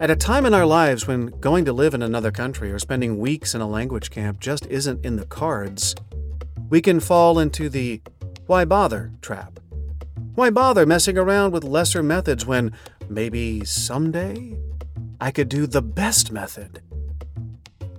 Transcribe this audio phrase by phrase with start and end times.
[0.00, 3.18] At a time in our lives when going to live in another country or spending
[3.18, 5.96] weeks in a language camp just isn't in the cards,
[6.70, 8.00] we can fall into the
[8.46, 9.58] why bother trap.
[10.36, 12.72] Why bother messing around with lesser methods when
[13.08, 14.56] maybe someday
[15.20, 16.80] I could do the best method?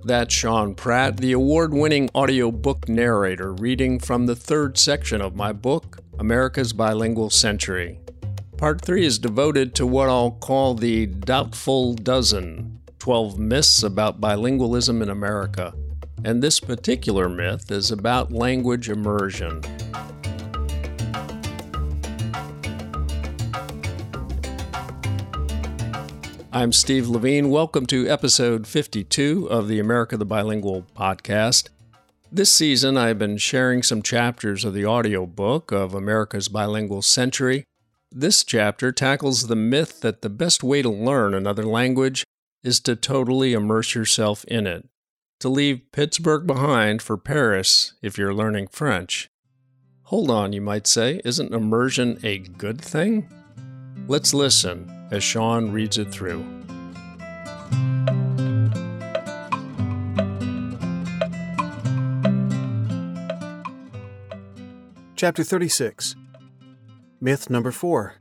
[0.02, 5.52] That's Sean Pratt, the award winning audiobook narrator, reading from the third section of my
[5.52, 8.00] book, America's Bilingual Century.
[8.60, 15.02] Part 3 is devoted to what I'll call the Doubtful Dozen 12 Myths about Bilingualism
[15.02, 15.72] in America.
[16.26, 19.62] And this particular myth is about language immersion.
[26.52, 27.48] I'm Steve Levine.
[27.48, 31.70] Welcome to episode 52 of the America the Bilingual podcast.
[32.30, 37.64] This season, I've been sharing some chapters of the audiobook of America's Bilingual Century
[38.12, 42.24] this chapter tackles the myth that the best way to learn another language
[42.64, 44.88] is to totally immerse yourself in it,
[45.38, 49.30] to leave Pittsburgh behind for Paris if you're learning French.
[50.04, 53.28] Hold on, you might say, isn't immersion a good thing?
[54.08, 56.44] Let's listen as Sean reads it through.
[65.14, 66.16] Chapter 36
[67.22, 68.14] Myth number four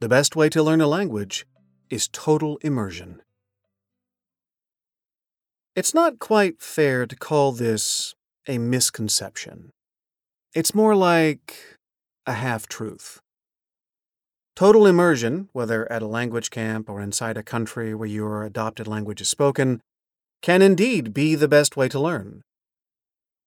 [0.00, 1.46] The best way to learn a language
[1.88, 3.22] is total immersion.
[5.76, 8.16] It's not quite fair to call this
[8.48, 9.70] a misconception.
[10.56, 11.78] It's more like
[12.26, 13.20] a half truth.
[14.56, 19.20] Total immersion, whether at a language camp or inside a country where your adopted language
[19.20, 19.80] is spoken,
[20.42, 22.42] can indeed be the best way to learn.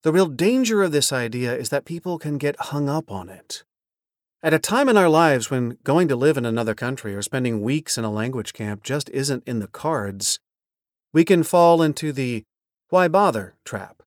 [0.04, 3.62] The real danger of this idea is that people can get hung up on it.
[4.42, 7.60] At a time in our lives when going to live in another country or spending
[7.60, 10.40] weeks in a language camp just isn't in the cards,
[11.12, 12.44] we can fall into the
[12.88, 14.02] why bother trap.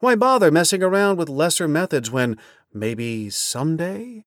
[0.00, 2.38] Why bother messing around with lesser methods when
[2.74, 4.24] maybe someday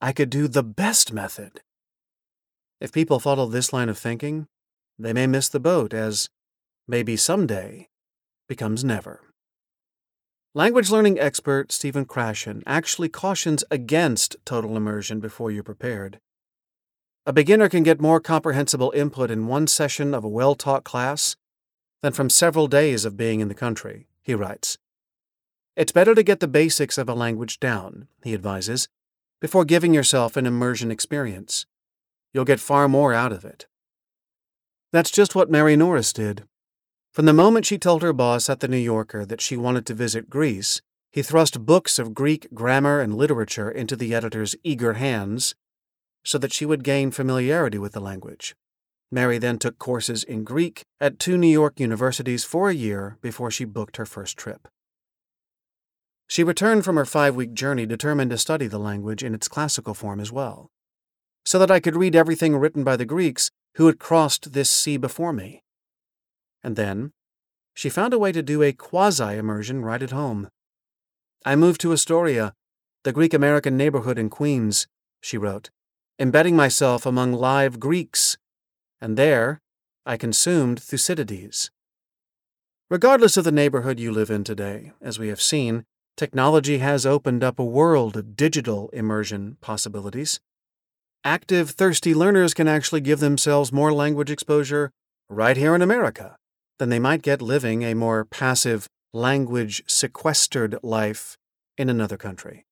[0.00, 1.60] I could do the best method?
[2.80, 4.46] If people follow this line of thinking,
[4.96, 6.28] they may miss the boat as
[6.86, 7.88] maybe someday
[8.48, 9.27] becomes never.
[10.54, 16.20] Language learning expert Stephen Krashen actually cautions against total immersion before you're prepared.
[17.26, 21.36] A beginner can get more comprehensible input in one session of a well taught class
[22.00, 24.78] than from several days of being in the country, he writes.
[25.76, 28.88] It's better to get the basics of a language down, he advises,
[29.42, 31.66] before giving yourself an immersion experience.
[32.32, 33.66] You'll get far more out of it.
[34.92, 36.47] That's just what Mary Norris did.
[37.18, 39.92] From the moment she told her boss at the New Yorker that she wanted to
[39.92, 40.80] visit Greece,
[41.10, 45.56] he thrust books of Greek grammar and literature into the editor's eager hands
[46.22, 48.54] so that she would gain familiarity with the language.
[49.10, 53.50] Mary then took courses in Greek at two New York universities for a year before
[53.50, 54.68] she booked her first trip.
[56.28, 59.94] She returned from her five week journey determined to study the language in its classical
[59.94, 60.70] form as well,
[61.44, 64.96] so that I could read everything written by the Greeks who had crossed this sea
[64.96, 65.64] before me.
[66.62, 67.12] And then,
[67.78, 70.48] she found a way to do a quasi immersion right at home.
[71.44, 72.52] I moved to Astoria,
[73.04, 74.88] the Greek American neighborhood in Queens,
[75.20, 75.70] she wrote,
[76.18, 78.36] embedding myself among live Greeks,
[79.00, 79.60] and there
[80.04, 81.70] I consumed Thucydides.
[82.90, 85.84] Regardless of the neighborhood you live in today, as we have seen,
[86.16, 90.40] technology has opened up a world of digital immersion possibilities.
[91.22, 94.90] Active, thirsty learners can actually give themselves more language exposure
[95.28, 96.37] right here in America
[96.78, 101.36] than they might get living a more passive, language sequestered life
[101.76, 102.64] in another country.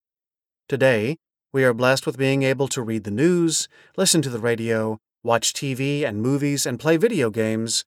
[0.68, 1.16] Today,
[1.52, 5.52] we are blessed with being able to read the news, listen to the radio, watch
[5.52, 7.84] TV and movies, and play video games,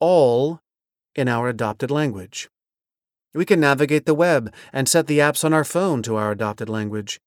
[0.00, 0.60] all
[1.14, 2.48] in our adopted language.
[3.34, 6.68] We can navigate the web and set the apps on our phone to our adopted
[6.68, 7.20] language.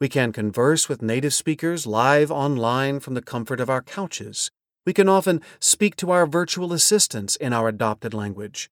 [0.00, 4.50] We can converse with native speakers live online from the comfort of our couches
[4.86, 8.70] we can often speak to our virtual assistants in our adopted language.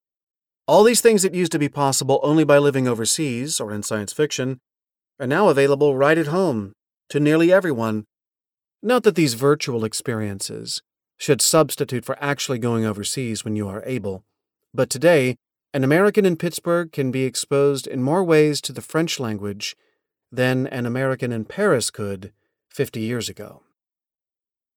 [0.67, 4.13] All these things that used to be possible only by living overseas or in science
[4.13, 4.61] fiction
[5.19, 6.73] are now available right at home
[7.09, 8.05] to nearly everyone.
[8.83, 10.83] Not that these virtual experiences
[11.19, 14.25] should substitute for actually going overseas when you are able,
[14.75, 15.37] but today,
[15.75, 19.77] an American in Pittsburgh can be exposed in more ways to the French language
[20.31, 22.33] than an American in Paris could
[22.71, 23.63] 50 years ago.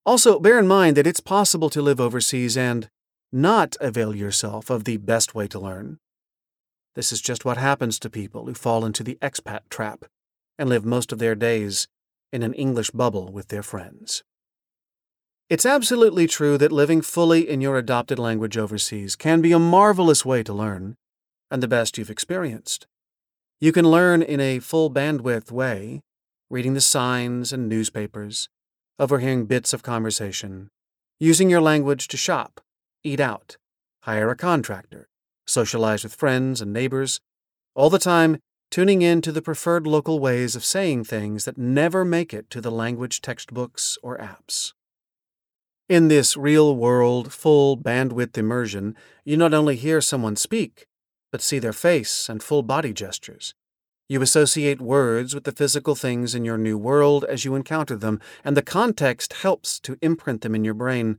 [0.05, 2.89] Also, bear in mind that it's possible to live overseas and
[3.31, 5.97] not avail yourself of the best way to learn.
[6.93, 10.05] This is just what happens to people who fall into the expat trap
[10.59, 11.87] and live most of their days
[12.31, 14.23] in an English bubble with their friends.
[15.49, 20.23] It's absolutely true that living fully in your adopted language overseas can be a marvelous
[20.23, 20.95] way to learn,
[21.51, 22.87] and the best you've experienced.
[23.59, 26.01] You can learn in a full bandwidth way,
[26.49, 28.49] reading the signs and newspapers,
[28.99, 30.69] overhearing bits of conversation,
[31.19, 32.61] using your language to shop,
[33.03, 33.57] eat out,
[34.01, 35.07] hire a contractor,
[35.45, 37.19] socialize with friends and neighbors,
[37.75, 38.37] all the time
[38.71, 42.59] tuning in to the preferred local ways of saying things that never make it to
[42.59, 44.73] the language textbooks or apps.
[45.87, 50.87] In this real world, full bandwidth immersion, you not only hear someone speak,
[51.31, 53.53] but see their face and full body gestures.
[54.07, 58.19] You associate words with the physical things in your new world as you encounter them,
[58.43, 61.17] and the context helps to imprint them in your brain.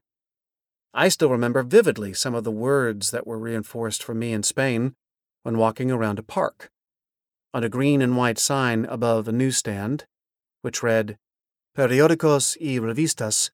[0.94, 4.94] I still remember vividly some of the words that were reinforced for me in Spain
[5.42, 6.70] when walking around a park.
[7.52, 10.06] On a green and white sign above a newsstand,
[10.62, 11.18] which read,
[11.76, 13.50] Periódicos y revistas,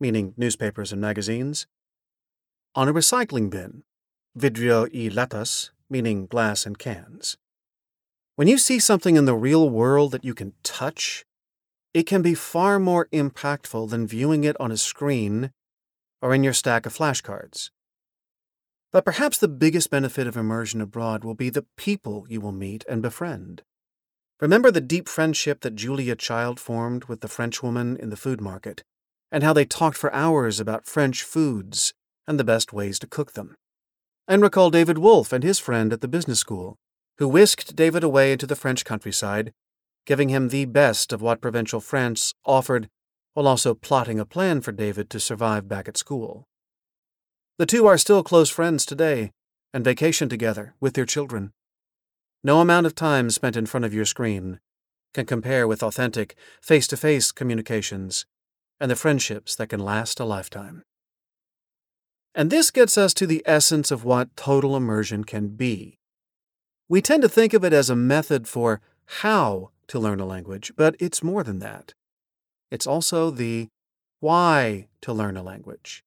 [0.00, 1.68] meaning newspapers and magazines.
[2.74, 3.84] On a recycling bin,
[4.36, 7.36] vidrio y latas, meaning glass and cans.
[8.34, 11.24] When you see something in the real world that you can touch,
[11.92, 15.50] it can be far more impactful than viewing it on a screen
[16.22, 17.70] or in your stack of flashcards.
[18.90, 22.84] But perhaps the biggest benefit of immersion abroad will be the people you will meet
[22.88, 23.62] and befriend.
[24.40, 28.82] Remember the deep friendship that Julia Child formed with the Frenchwoman in the food market
[29.30, 31.92] and how they talked for hours about French foods
[32.26, 33.56] and the best ways to cook them.
[34.26, 36.76] And recall David Wolfe and his friend at the business school,
[37.18, 39.52] who whisked David away into the French countryside,
[40.06, 42.88] giving him the best of what provincial France offered
[43.34, 46.48] while also plotting a plan for David to survive back at school.
[47.58, 49.32] The two are still close friends today
[49.72, 51.52] and vacation together with their children.
[52.44, 54.60] No amount of time spent in front of your screen
[55.14, 58.26] can compare with authentic, face to face communications
[58.80, 60.82] and the friendships that can last a lifetime.
[62.34, 65.98] And this gets us to the essence of what total immersion can be.
[66.92, 68.82] We tend to think of it as a method for
[69.22, 71.94] how to learn a language, but it's more than that.
[72.70, 73.68] It's also the
[74.20, 76.04] why to learn a language.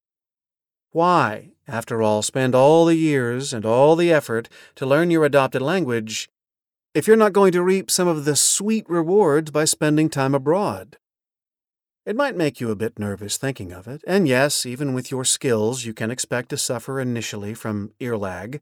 [0.92, 5.60] Why, after all, spend all the years and all the effort to learn your adopted
[5.60, 6.28] language
[6.94, 10.98] if you're not going to reap some of the sweet rewards by spending time abroad?
[12.04, 15.24] It might make you a bit nervous thinking of it, and yes, even with your
[15.24, 18.60] skills, you can expect to suffer initially from ear lag.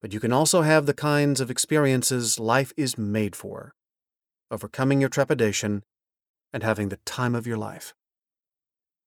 [0.00, 3.74] But you can also have the kinds of experiences life is made for
[4.50, 5.82] overcoming your trepidation
[6.52, 7.94] and having the time of your life.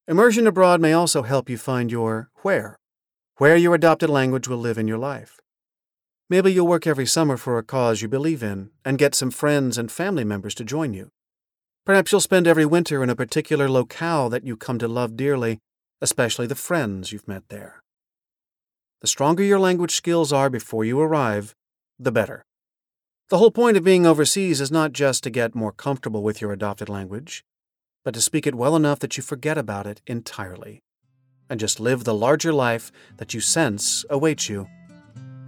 [0.08, 2.78] Immersion abroad may also help you find your where,
[3.38, 5.40] where your adopted language will live in your life.
[6.30, 9.78] Maybe you'll work every summer for a cause you believe in and get some friends
[9.78, 11.10] and family members to join you.
[11.86, 15.60] Perhaps you'll spend every winter in a particular locale that you come to love dearly,
[16.02, 17.83] especially the friends you've met there.
[19.04, 21.54] The stronger your language skills are before you arrive,
[22.00, 22.46] the better.
[23.28, 26.54] The whole point of being overseas is not just to get more comfortable with your
[26.54, 27.44] adopted language,
[28.06, 30.84] but to speak it well enough that you forget about it entirely,
[31.50, 34.70] and just live the larger life that you sense awaits you.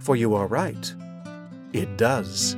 [0.00, 0.94] For you are right,
[1.72, 2.56] it does.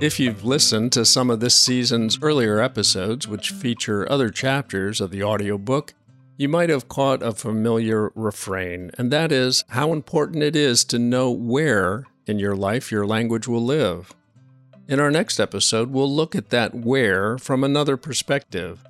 [0.00, 5.10] If you've listened to some of this season's earlier episodes, which feature other chapters of
[5.10, 5.92] the audiobook,
[6.38, 10.98] you might have caught a familiar refrain, and that is how important it is to
[10.98, 14.14] know where in your life your language will live.
[14.88, 18.82] In our next episode, we'll look at that where from another perspective.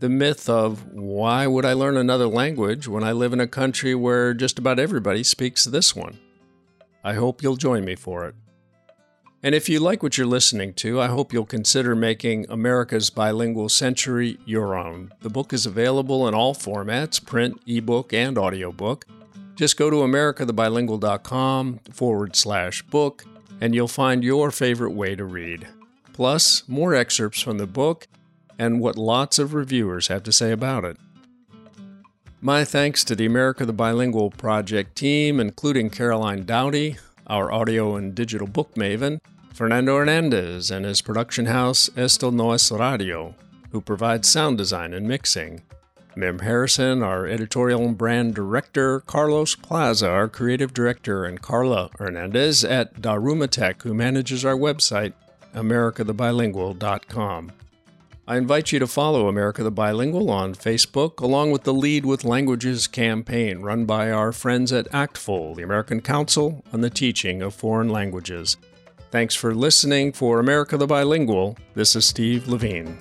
[0.00, 3.94] The myth of why would I learn another language when I live in a country
[3.94, 6.18] where just about everybody speaks this one?
[7.04, 8.34] I hope you'll join me for it.
[9.46, 13.68] And if you like what you're listening to, I hope you'll consider making America's Bilingual
[13.68, 15.12] Century your own.
[15.20, 19.06] The book is available in all formats print, ebook, and audiobook.
[19.54, 23.24] Just go to americathebilingual.com forward slash book,
[23.60, 25.68] and you'll find your favorite way to read.
[26.12, 28.08] Plus, more excerpts from the book
[28.58, 30.96] and what lots of reviewers have to say about it.
[32.40, 36.96] My thanks to the America the Bilingual Project team, including Caroline Dowdy,
[37.28, 39.20] our audio and digital book maven,
[39.56, 43.34] Fernando Hernandez and his production house Estel Noes Radio,
[43.70, 45.62] who provides sound design and mixing,
[46.14, 52.66] Mim Harrison, our editorial and brand director, Carlos Plaza, our creative director, and Carla Hernandez
[52.66, 55.14] at Darumatech, who manages our website,
[55.54, 57.52] americathebilingual.com.
[58.28, 62.24] I invite you to follow America the Bilingual on Facebook, along with the Lead with
[62.24, 67.54] Languages campaign run by our friends at ACTFL, the American Council on the Teaching of
[67.54, 68.58] Foreign Languages.
[69.10, 70.12] Thanks for listening.
[70.12, 72.98] For America the Bilingual, this is Steve Levine.